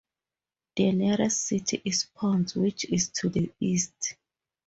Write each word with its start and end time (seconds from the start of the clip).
The 0.77 0.93
nearest 0.93 1.45
city 1.45 1.79
is 1.85 2.05
Ponce, 2.05 2.55
which 2.55 2.85
is 2.91 3.09
to 3.09 3.29
the 3.29 3.51
east. 3.59 4.15